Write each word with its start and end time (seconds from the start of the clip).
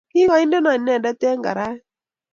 kigaindeno 0.11 0.69
inendet 0.77 1.21
eng 1.29 1.43
karait 1.45 1.81